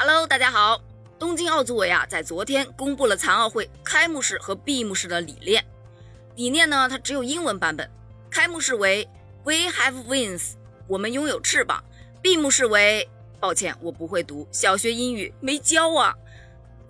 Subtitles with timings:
[0.00, 0.80] Hello，大家好。
[1.18, 5.66] 东京奥组委啊，在昨天公布了残奥会开幕式和闭幕式的理念。
[6.36, 7.90] 理念呢，它只有英文版本。
[8.30, 9.08] 开幕式为
[9.42, 10.52] We have wings，
[10.86, 11.82] 我们拥有翅膀。
[12.22, 13.08] 闭幕式为
[13.40, 16.14] 抱歉，我不会读，小学英语没教啊。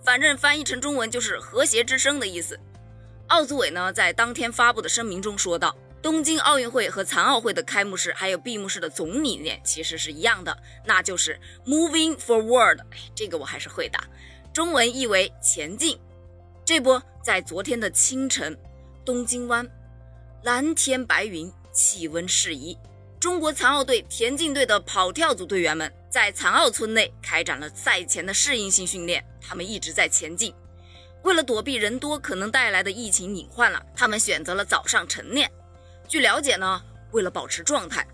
[0.05, 2.61] 反正翻译成中文就是和谐之声的意思。
[3.29, 5.75] 奥组委呢，在当天发布的声明中说道。
[6.01, 12.79] 东京奥运会和残奥会的开幕式还有闭幕式的总理念其实是一样的，那就是 moving forward。
[12.91, 13.99] 哎，这个我还是会的，
[14.53, 15.99] 中文译为前进。
[16.65, 18.57] 这不在昨天的清晨，
[19.05, 19.69] 东京湾
[20.45, 22.79] 蓝天白云，气温适宜。
[23.19, 30.55] 中国残奥队田径队的跑跳组队员们在残奥村内开展了赛前的适应性训练，他们一直在前进。
[31.25, 35.51] 为了躲避人多可能带来的疫情隐患了，他们选择了早上晨练。
[36.09, 38.07] 据了解呢，为了保持状态，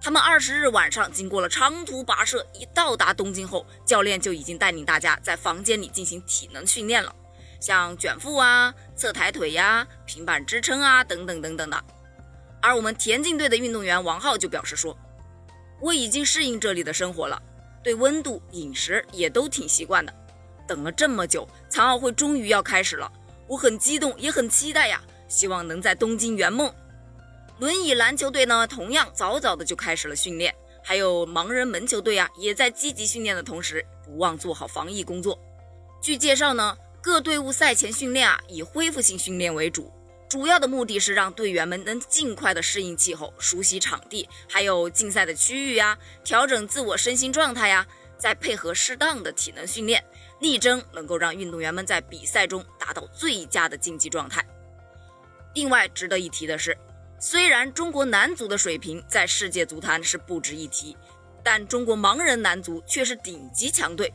[0.00, 7.14] 他们二十日晚上经过了长途跋涉，一到达东京后，教练就已经带领大家在房间里进行体能训练了，
[7.60, 11.84] 像卷腹啊、侧抬腿呀、平板支撑啊等等等等的。
[12.62, 14.96] 而我们田径队的运动员王浩就表示说
[15.78, 17.40] ：“我已经适应这里的生活了，
[17.84, 20.14] 对温度、饮食也都挺习惯的。
[20.66, 23.12] 等了这么久，残奥会终于要开始了，
[23.46, 26.72] 我很激动，也很期待呀，希望能在东京圆梦。”
[27.58, 35.38] 轮椅篮球队呢，同样早早的就开始了训练，还有盲人门球队啊，也在积极训练的同时，不忘做好防疫工作。
[36.00, 39.92] 据介绍呢，各队伍赛前训练啊，以恢复性训练为主，
[40.28, 47.86] 主要的目的是让队员们能尽快的适应气候、熟悉场地，还有竞赛的区域呀，调整自我身心状态呀，
[48.18, 50.02] 再配合适当的体能训练，
[50.40, 54.44] 力争能够让运动员们在比赛中达到最佳的竞技状态。
[55.54, 56.76] 另外值得一提的是。
[57.24, 60.96] 虽然中国男足的水平在世界足坛是不值一提，
[61.40, 64.12] 但中国盲人男足却是顶级强队。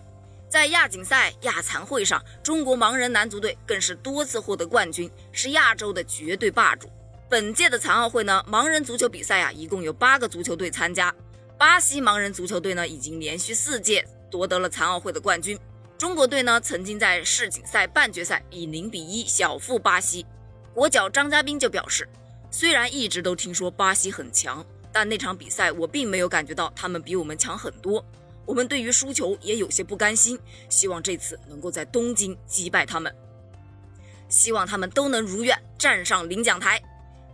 [0.50, 6.90] 在亚锦赛、亚残会上，中国盲人男足队更是多次获得冠军，是亚洲的绝对霸主。
[7.30, 11.16] 本届的残奥会呢，盲人足球比赛啊，一共有八个足球队参加。
[11.58, 15.58] 巴西盲人足球队呢，已经连续四届夺得了残奥会的冠军。
[15.98, 20.26] 中国队呢，曾经在世锦赛半决赛以零比一小负巴西。
[20.74, 22.06] 国脚张家斌就表示。
[22.50, 28.04] 虽然一直都听说巴西很强，但那场比赛我并没有感觉到他们比我们强很多。
[28.46, 33.14] 我们对于输球也有些不甘心，希望这次能够在东京击败他们，
[34.30, 36.82] 希望他们都能如愿站上领奖台。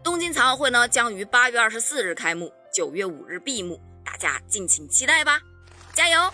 [0.03, 5.39] 东京残奥会呢将于八月二十四日开幕，九月五日闭幕，大家敬请期待吧，
[5.93, 6.33] 加油！